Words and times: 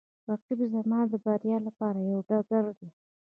رقیب 0.29 0.59
زما 0.73 0.99
د 1.11 1.13
بریا 1.25 1.57
لپاره 1.67 1.99
یوه 2.09 2.21
ډګر 2.29 2.65
دی 2.77 2.89